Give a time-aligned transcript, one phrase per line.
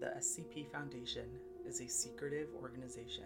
[0.00, 1.26] The SCP Foundation
[1.66, 3.24] is a secretive organization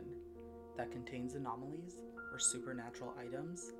[0.79, 1.97] that contains anomalies
[2.33, 3.73] or supernatural items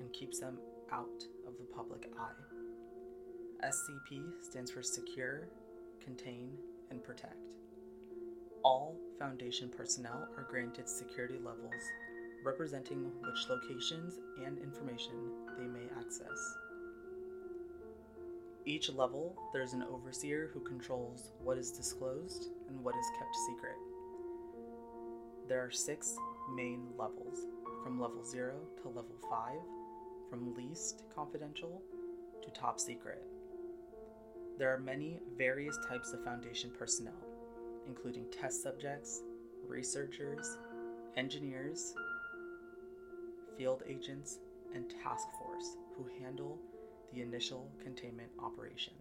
[0.00, 0.58] and keeps them
[0.90, 3.66] out of the public eye.
[3.66, 5.48] SCP stands for Secure,
[6.02, 6.52] Contain,
[6.90, 7.36] and Protect.
[8.64, 11.82] All Foundation personnel are granted security levels
[12.46, 16.56] representing which locations and information they may access.
[18.68, 23.76] Each level, there's an overseer who controls what is disclosed and what is kept secret.
[25.48, 26.16] There are six
[26.52, 27.46] main levels,
[27.84, 29.52] from level 0 to level 5,
[30.28, 31.80] from least confidential
[32.42, 33.22] to top secret.
[34.58, 37.22] There are many various types of Foundation personnel,
[37.86, 39.22] including test subjects,
[39.64, 40.58] researchers,
[41.16, 41.94] engineers,
[43.56, 44.40] field agents,
[44.74, 46.58] and task force who handle
[47.12, 48.94] the initial containment operation.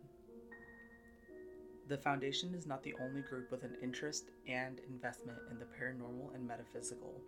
[1.87, 6.33] The Foundation is not the only group with an interest and investment in the paranormal
[6.33, 7.21] and metaphysical.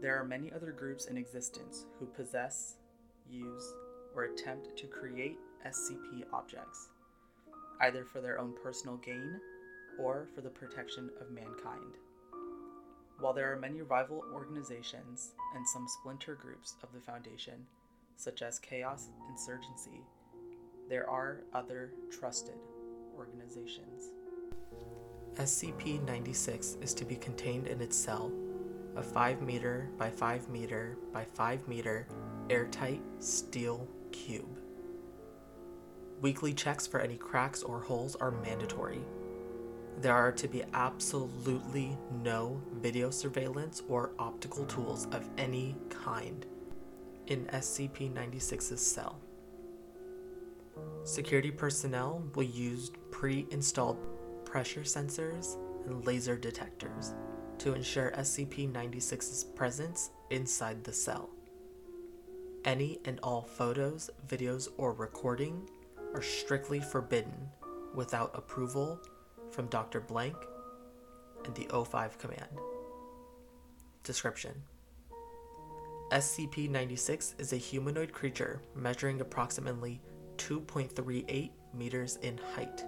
[0.00, 2.78] There are many other groups in existence who possess,
[3.30, 3.72] use,
[4.16, 6.88] or attempt to create SCP objects,
[7.80, 9.40] either for their own personal gain
[9.98, 11.98] or for the protection of mankind.
[13.20, 17.66] While there are many rival organizations and some splinter groups of the Foundation,
[18.16, 20.02] such as Chaos Insurgency,
[20.88, 22.56] there are other trusted
[23.16, 24.10] organizations.
[25.34, 28.32] SCP 96 is to be contained in its cell,
[28.96, 32.08] a 5 meter by 5 meter by 5 meter
[32.48, 34.58] airtight steel cube.
[36.22, 39.00] Weekly checks for any cracks or holes are mandatory.
[40.00, 46.46] There are to be absolutely no video surveillance or optical tools of any kind
[47.26, 49.18] in SCP 96's cell.
[51.04, 53.98] Security personnel will use pre installed
[54.44, 57.14] pressure sensors and laser detectors
[57.58, 61.30] to ensure SCP 96's presence inside the cell.
[62.64, 65.68] Any and all photos, videos, or recording
[66.14, 67.48] are strictly forbidden
[67.94, 69.00] without approval
[69.50, 70.00] from Dr.
[70.00, 70.36] Blank
[71.44, 72.58] and the O5 command.
[74.02, 74.62] Description
[76.12, 80.00] SCP 96 is a humanoid creature measuring approximately
[80.36, 82.84] 2.38 meters in height.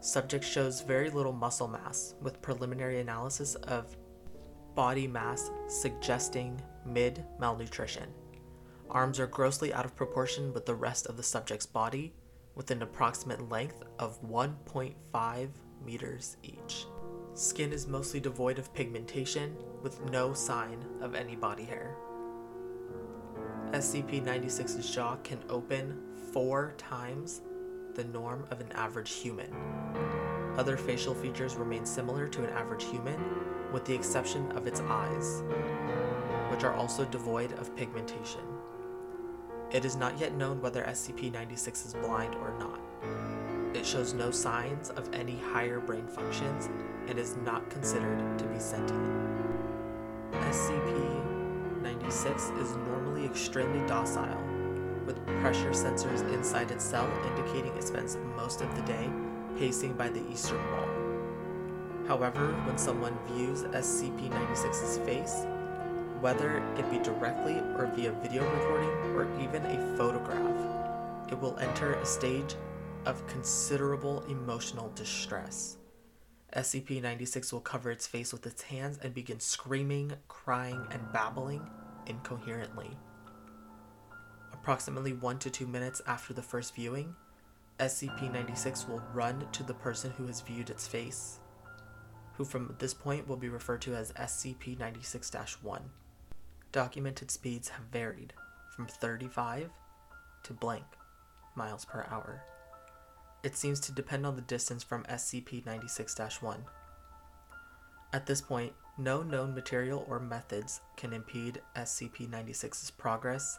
[0.00, 3.96] Subject shows very little muscle mass, with preliminary analysis of
[4.74, 8.08] body mass suggesting mid malnutrition.
[8.90, 12.12] Arms are grossly out of proportion with the rest of the subject's body,
[12.56, 15.48] with an approximate length of 1.5
[15.86, 16.86] meters each.
[17.34, 21.94] Skin is mostly devoid of pigmentation, with no sign of any body hair.
[23.74, 25.98] SCP 96's jaw can open
[26.30, 27.40] four times
[27.96, 29.52] the norm of an average human.
[30.56, 33.18] Other facial features remain similar to an average human,
[33.72, 35.42] with the exception of its eyes,
[36.52, 38.42] which are also devoid of pigmentation.
[39.72, 42.78] It is not yet known whether SCP 96 is blind or not.
[43.74, 46.68] It shows no signs of any higher brain functions
[47.08, 49.02] and is not considered to be sentient.
[50.30, 51.33] SCP
[51.84, 54.42] 96 is normally extremely docile,
[55.04, 59.10] with pressure sensors inside its cell indicating it spends most of the day
[59.58, 60.88] pacing by the eastern wall.
[62.08, 65.44] However, when someone views SCP 96's face,
[66.20, 71.94] whether it be directly or via video recording or even a photograph, it will enter
[71.94, 72.54] a stage
[73.04, 75.76] of considerable emotional distress.
[76.56, 81.60] SCP 96 will cover its face with its hands and begin screaming, crying, and babbling
[82.06, 82.90] incoherently.
[84.52, 87.14] Approximately 1 to 2 minutes after the first viewing,
[87.78, 91.40] SCP 96 will run to the person who has viewed its face,
[92.34, 95.32] who from this point will be referred to as SCP 96
[95.62, 95.82] 1.
[96.72, 98.32] Documented speeds have varied
[98.74, 99.70] from 35
[100.44, 100.84] to blank
[101.56, 102.42] miles per hour.
[103.42, 106.64] It seems to depend on the distance from SCP 96 1.
[108.12, 113.58] At this point, no known material or methods can impede SCP 96's progress.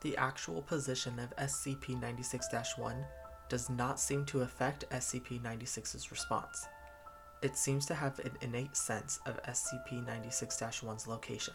[0.00, 3.04] The actual position of SCP 96 1
[3.48, 6.66] does not seem to affect SCP 96's response.
[7.42, 11.54] It seems to have an innate sense of SCP 96 1's location.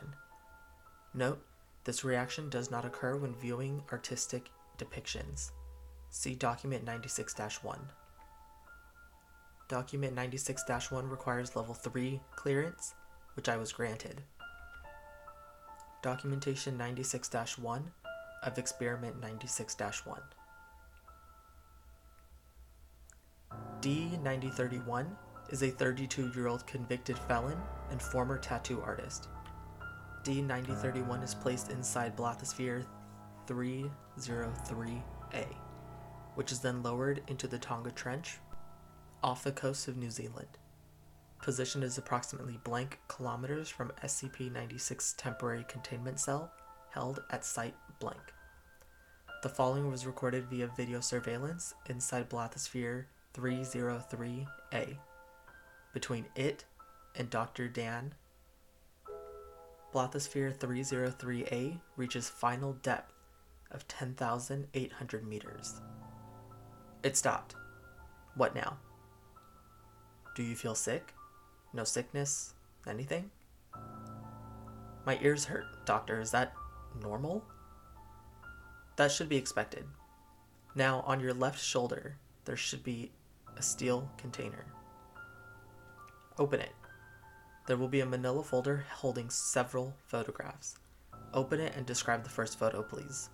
[1.13, 1.41] Note,
[1.83, 5.51] this reaction does not occur when viewing artistic depictions.
[6.09, 7.79] See Document 96 1.
[9.67, 12.93] Document 96 1 requires Level 3 clearance,
[13.35, 14.21] which I was granted.
[16.03, 17.91] Documentation 96 1
[18.43, 19.75] of Experiment 96
[20.05, 20.21] 1.
[23.81, 25.07] D9031
[25.49, 27.57] is a 32 year old convicted felon
[27.89, 29.29] and former tattoo artist.
[30.23, 32.85] D9031 is placed inside Bathysphere
[33.47, 35.45] 303A,
[36.35, 38.37] which is then lowered into the Tonga Trench
[39.25, 40.59] off the coast of New Zealand.
[41.41, 46.51] Position is approximately blank kilometers from SCP 96 temporary containment cell
[46.91, 48.21] held at site blank.
[49.41, 54.97] The following was recorded via video surveillance inside Bathysphere 303A
[55.91, 56.65] between it
[57.15, 57.67] and Dr.
[57.67, 58.13] Dan.
[59.91, 63.11] Bathysphere 303A reaches final depth
[63.71, 65.81] of 10,800 meters.
[67.01, 67.55] It stopped.
[68.35, 68.77] What now?
[70.35, 71.13] Do you feel sick?
[71.71, 72.55] No sickness?
[72.85, 73.31] Anything?
[75.05, 76.19] My ears hurt, doctor.
[76.19, 76.53] Is that
[77.01, 77.45] normal?
[78.97, 79.85] That should be expected.
[80.75, 83.11] Now, on your left shoulder, there should be
[83.55, 84.65] a steel container.
[86.37, 86.75] Open it.
[87.65, 90.75] There will be a manila folder holding several photographs.
[91.33, 93.29] Open it and describe the first photo, please.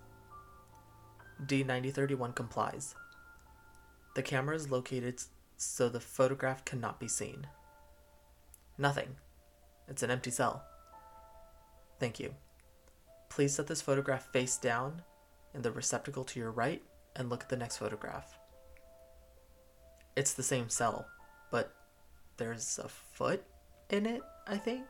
[1.46, 2.94] D9031 complies.
[4.14, 5.20] The camera is located
[5.62, 7.46] so the photograph cannot be seen.
[8.78, 9.16] Nothing.
[9.88, 10.64] It's an empty cell.
[12.00, 12.34] Thank you.
[13.28, 15.02] Please set this photograph face down
[15.54, 16.82] in the receptacle to your right
[17.16, 18.38] and look at the next photograph.
[20.16, 21.06] It's the same cell,
[21.50, 21.72] but
[22.36, 23.42] there's a foot
[23.90, 24.84] in it, I think.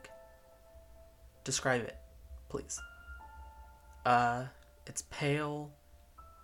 [1.44, 1.96] Describe it,
[2.48, 2.80] please.
[4.06, 4.44] Uh,
[4.86, 5.70] it's pale,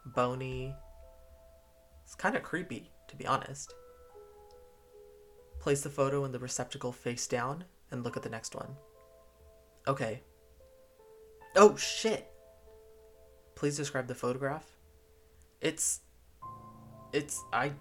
[0.06, 0.74] bony.
[2.04, 3.74] It's kind of creepy, to be honest.
[5.58, 8.76] Place the photo in the receptacle face down and look at the next one.
[9.86, 10.22] Okay.
[11.56, 12.30] Oh shit!
[13.54, 14.64] Please describe the photograph.
[15.60, 16.00] It's.
[17.12, 17.42] It's.
[17.52, 17.72] I.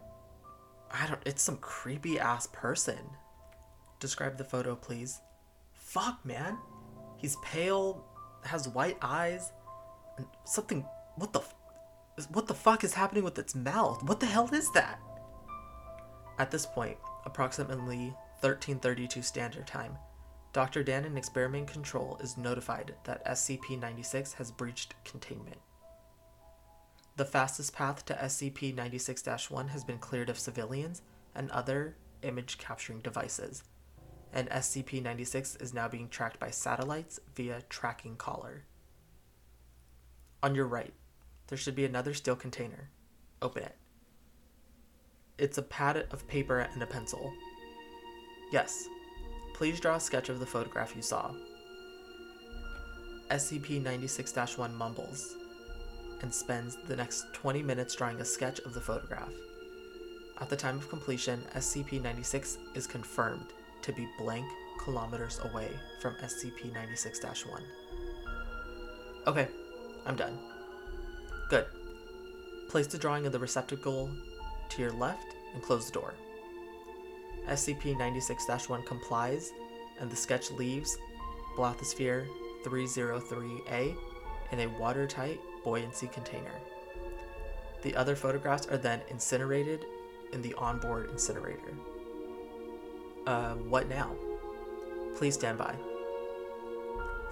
[0.90, 1.22] I don't.
[1.26, 2.98] It's some creepy ass person.
[4.00, 5.20] Describe the photo, please.
[5.74, 6.58] Fuck, man.
[7.18, 8.06] He's pale,
[8.44, 9.52] has white eyes,
[10.18, 10.86] and something.
[11.16, 11.42] What the.
[12.32, 14.02] What the fuck is happening with its mouth?
[14.04, 15.00] What the hell is that?
[16.40, 19.98] At this point, approximately 1332 Standard Time,
[20.54, 20.84] Dr.
[20.84, 25.58] Dan in Experiment Control is notified that SCP 96 has breached containment.
[27.16, 31.02] The fastest path to SCP 96 1 has been cleared of civilians
[31.34, 33.64] and other image capturing devices,
[34.32, 38.66] and SCP 96 is now being tracked by satellites via tracking collar.
[40.44, 40.94] On your right,
[41.48, 42.90] there should be another steel container.
[43.42, 43.76] Open it.
[45.38, 47.32] It's a pad of paper and a pencil.
[48.52, 48.88] Yes,
[49.54, 51.32] please draw a sketch of the photograph you saw.
[53.30, 55.36] SCP 96 1 mumbles
[56.22, 59.32] and spends the next 20 minutes drawing a sketch of the photograph.
[60.40, 64.48] At the time of completion, SCP 96 is confirmed to be blank
[64.84, 65.70] kilometers away
[66.02, 67.64] from SCP 96 1.
[69.28, 69.48] Okay,
[70.08, 70.40] I'm done.
[71.50, 71.66] Good.
[72.70, 74.10] Place the drawing in the receptacle
[74.70, 76.14] to your left and close the door.
[77.48, 79.54] SCP 96 1 complies,
[80.00, 80.98] and the sketch leaves
[81.58, 82.28] Bathysphere
[82.64, 83.96] 303A
[84.52, 86.54] in a watertight buoyancy container.
[87.84, 89.86] The other photographs are then incinerated
[90.34, 91.74] in the onboard incinerator.
[93.26, 94.16] Uh, what now?
[95.16, 95.76] Please stand by.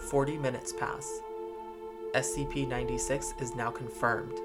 [0.10, 1.20] 40 minutes pass.
[2.14, 4.40] SCP 96 is now confirmed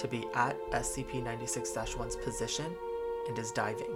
[0.00, 2.74] to be at SCP 96 1's position
[3.28, 3.94] and is diving.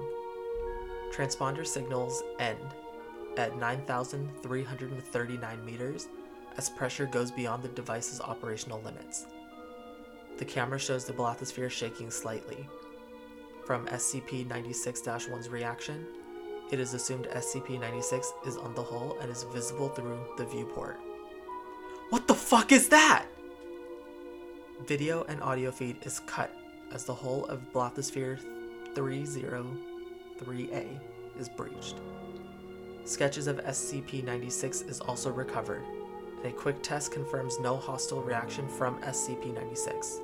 [1.10, 2.60] Transponder signals end
[3.36, 6.06] at 9,339 meters
[6.56, 9.26] as pressure goes beyond the device's operational limits.
[10.38, 12.68] The camera shows the bathysphere shaking slightly.
[13.64, 16.06] From SCP 96 1's reaction,
[16.70, 20.98] it is assumed SCP 96 is on the hull and is visible through the viewport.
[22.10, 23.26] What the fuck is that?
[24.86, 26.54] Video and audio feed is cut
[26.92, 28.38] as the hull of Bathysphere
[28.92, 31.00] 303A
[31.38, 31.96] is breached.
[33.04, 35.84] Sketches of SCP 96 is also recovered,
[36.36, 40.20] and a quick test confirms no hostile reaction from SCP 96.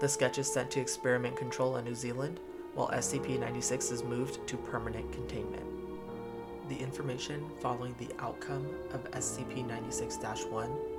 [0.00, 2.38] The sketch is sent to experiment control in New Zealand,
[2.74, 5.64] while SCP 96 is moved to permanent containment.
[6.68, 10.93] The information following the outcome of SCP 96 1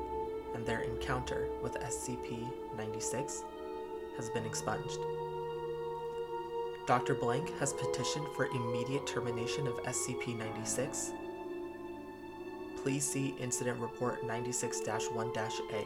[0.55, 2.47] and their encounter with SCP
[2.77, 3.43] 96
[4.15, 4.99] has been expunged.
[6.87, 7.13] Dr.
[7.15, 11.11] Blank has petitioned for immediate termination of SCP 96.
[12.81, 14.81] Please see Incident Report 96
[15.11, 15.85] 1 A.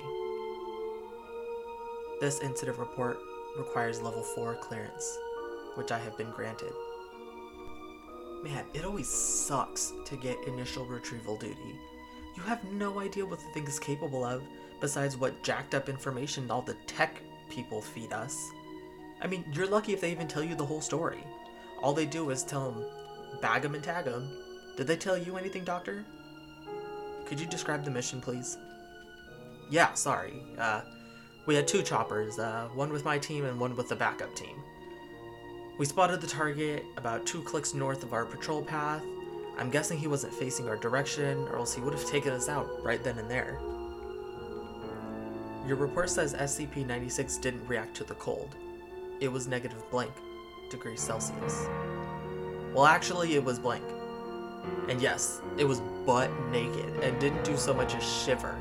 [2.19, 3.17] This incident report
[3.57, 5.17] requires Level 4 clearance,
[5.75, 6.73] which I have been granted.
[8.43, 11.79] Man, it always sucks to get initial retrieval duty.
[12.35, 14.43] You have no idea what the thing is capable of,
[14.79, 18.51] besides what jacked up information all the tech people feed us.
[19.21, 21.23] I mean, you're lucky if they even tell you the whole story.
[21.81, 22.85] All they do is tell them,
[23.41, 24.29] bag 'em and tag 'em.
[24.77, 26.05] Did they tell you anything, Doctor?
[27.25, 28.57] Could you describe the mission, please?
[29.69, 30.41] Yeah, sorry.
[30.57, 30.81] Uh,
[31.45, 34.63] we had two choppers, uh, one with my team and one with the backup team.
[35.77, 39.03] We spotted the target about two clicks north of our patrol path.
[39.57, 42.83] I'm guessing he wasn't facing our direction, or else he would have taken us out
[42.83, 43.59] right then and there.
[45.69, 48.55] Your report says SCP 96 didn't react to the cold.
[49.19, 50.11] It was negative blank
[50.71, 51.67] degrees Celsius.
[52.73, 53.83] Well, actually, it was blank.
[54.87, 58.57] And yes, it was butt naked and didn't do so much as shiver.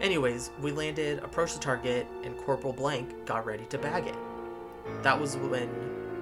[0.00, 4.14] Anyways, we landed, approached the target, and Corporal Blank got ready to bag it.
[5.02, 5.68] That was when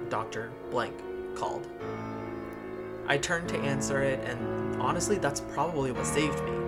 [0.09, 0.51] Dr.
[0.71, 0.95] Blank
[1.35, 1.67] called.
[3.05, 6.64] I turned to answer it, and honestly, that's probably what saved me.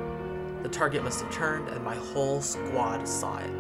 [0.64, 3.52] The target must have turned, and my whole squad saw it.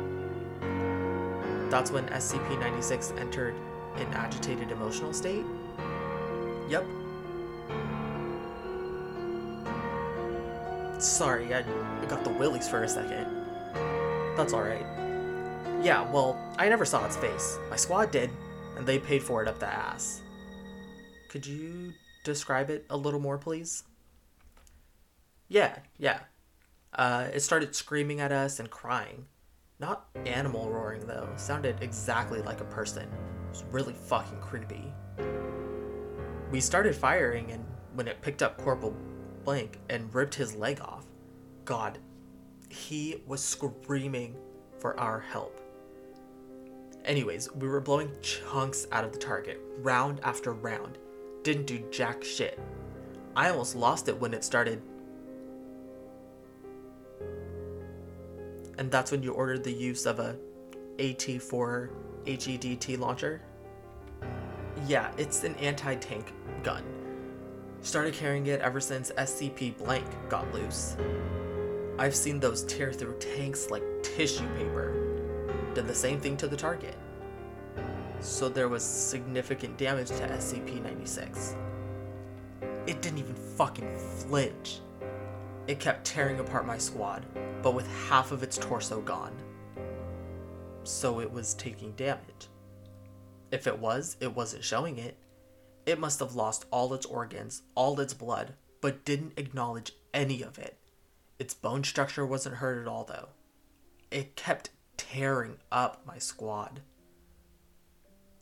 [1.69, 3.55] That's when SCP 96 entered
[3.95, 5.45] an agitated emotional state.
[6.69, 6.85] Yep.
[10.99, 11.63] Sorry, I
[12.07, 13.27] got the willies for a second.
[14.35, 14.85] That's alright.
[15.83, 17.57] Yeah, well, I never saw its face.
[17.69, 18.31] My squad did,
[18.75, 20.21] and they paid for it up the ass.
[21.29, 23.83] Could you describe it a little more, please?
[25.47, 26.19] Yeah, yeah.
[26.97, 29.25] Uh, it started screaming at us and crying.
[29.79, 31.29] Not animal roaring, though.
[31.35, 33.03] Sounded exactly like a person.
[33.03, 34.91] It was really fucking creepy.
[36.51, 37.63] We started firing, and
[37.93, 38.95] when it picked up Corporal
[39.43, 41.05] Blank and ripped his leg off,
[41.65, 41.99] God,
[42.69, 44.35] he was screaming
[44.79, 45.61] for our help.
[47.05, 50.97] Anyways, we were blowing chunks out of the target, round after round.
[51.43, 52.59] Didn't do jack shit.
[53.35, 54.81] I almost lost it when it started.
[58.77, 60.35] And that's when you ordered the use of a
[60.97, 61.89] AT4
[62.25, 63.41] HEDP launcher?
[64.85, 66.83] Yeah, it's an anti tank gun.
[67.81, 70.97] Started carrying it ever since SCP blank got loose.
[71.99, 75.07] I've seen those tear through tanks like tissue paper
[75.73, 76.95] did the same thing to the target.
[78.19, 81.55] So there was significant damage to SCP 96.
[82.87, 84.79] It didn't even fucking flinch.
[85.67, 87.25] It kept tearing apart my squad,
[87.61, 89.35] but with half of its torso gone.
[90.83, 92.47] So it was taking damage.
[93.51, 95.17] If it was, it wasn't showing it.
[95.85, 100.57] It must have lost all its organs, all its blood, but didn't acknowledge any of
[100.57, 100.77] it.
[101.37, 103.29] Its bone structure wasn't hurt at all, though.
[104.09, 106.81] It kept tearing up my squad.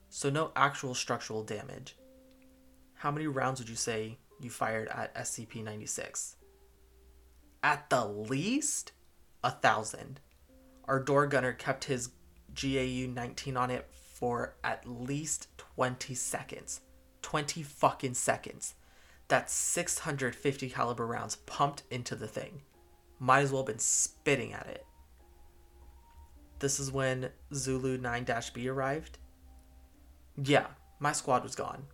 [0.10, 1.96] So, no actual structural damage.
[2.94, 6.38] How many rounds would you say you fired at SCP 96?
[7.66, 8.92] At the least,
[9.44, 10.20] a thousand.
[10.88, 12.10] Our door gunner kept his
[12.54, 16.82] GAU 19 on it for at least 20 seconds.
[17.24, 18.76] 20 fucking seconds.
[19.30, 22.62] That's 650 caliber rounds pumped into the thing.
[23.18, 24.86] Might as well have been spitting at it.
[26.60, 29.18] This is when Zulu 9 B arrived.
[30.38, 30.68] Yeah,
[31.00, 31.88] my squad was gone.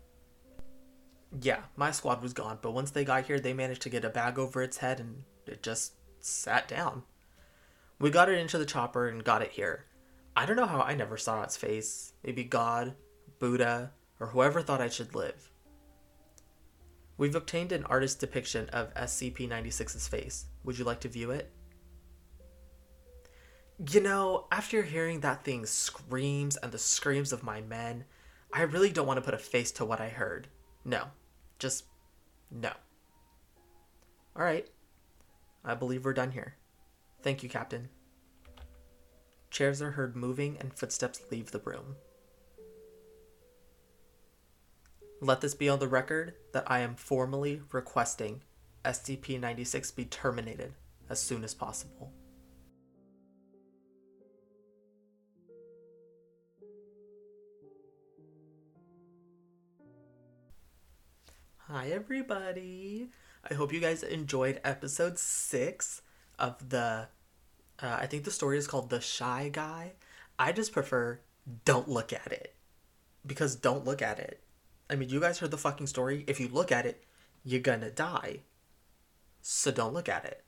[1.40, 4.10] Yeah, my squad was gone, but once they got here, they managed to get a
[4.10, 7.03] bag over its head and it just sat down.
[8.00, 9.86] We got it into the chopper and got it here.
[10.36, 12.13] I don't know how I never saw its face.
[12.24, 12.95] Maybe God,
[13.39, 15.51] Buddha, or whoever thought I should live.
[17.17, 20.45] We've obtained an artist's depiction of SCP 96's face.
[20.63, 21.51] Would you like to view it?
[23.91, 28.05] You know, after hearing that thing screams and the screams of my men,
[28.53, 30.48] I really don't want to put a face to what I heard.
[30.86, 31.05] No.
[31.60, 31.86] Just
[32.50, 32.71] no.
[34.36, 34.69] Alright.
[35.63, 36.56] I believe we're done here.
[37.22, 37.89] Thank you, Captain.
[39.51, 41.96] Chairs are heard moving and footsteps leave the room.
[45.20, 48.41] Let this be on the record that I am formally requesting
[48.84, 50.74] SCP 96 be terminated
[51.10, 52.12] as soon as possible.
[61.68, 63.12] Hi, everybody.
[63.50, 66.01] I hope you guys enjoyed episode six
[66.38, 67.07] of the.
[67.81, 69.93] Uh, I think the story is called The Shy Guy.
[70.38, 71.19] I just prefer
[71.65, 72.55] Don't Look at It.
[73.25, 74.41] Because don't look at it.
[74.89, 76.24] I mean, you guys heard the fucking story.
[76.27, 77.03] If you look at it,
[77.43, 78.39] you're gonna die.
[79.41, 80.43] So don't look at it.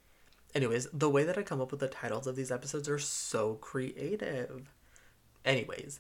[0.56, 3.56] Anyways, the way that I come up with the titles of these episodes are so
[3.56, 4.74] creative.
[5.46, 6.00] Anyways,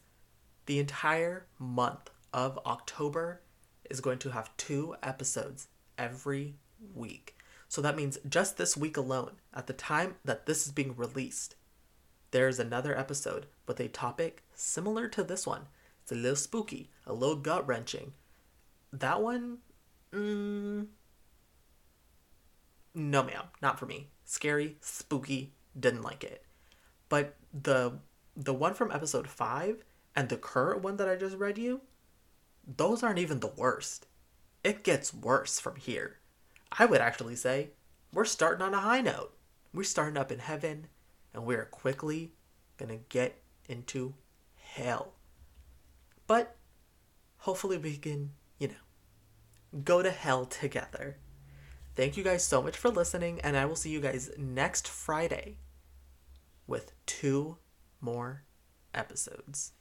[0.67, 3.41] the entire month of October
[3.89, 6.55] is going to have two episodes every
[6.93, 7.37] week.
[7.67, 11.55] So that means just this week alone, at the time that this is being released,
[12.31, 15.67] there's another episode with a topic similar to this one.
[16.01, 18.13] It's a little spooky, a little gut wrenching.
[18.91, 19.59] That one,
[20.11, 20.87] mm,
[22.93, 24.09] no, ma'am, not for me.
[24.25, 26.45] Scary, spooky, didn't like it.
[27.09, 27.99] But the
[28.35, 29.83] the one from episode five
[30.15, 31.81] and the current one that I just read you,
[32.65, 34.07] those aren't even the worst.
[34.63, 36.17] It gets worse from here.
[36.77, 37.72] I would actually say
[38.12, 39.34] we're starting on a high note.
[39.74, 40.88] We're starting up in heaven,
[41.34, 42.34] and we're quickly
[42.77, 44.15] gonna get into
[44.56, 45.13] hell.
[46.27, 46.56] But
[47.38, 51.18] hopefully we can, you know, go to hell together.
[51.96, 55.58] Thank you guys so much for listening, and I will see you guys next Friday
[56.65, 57.58] with two
[58.01, 58.44] more
[58.94, 59.74] episodes.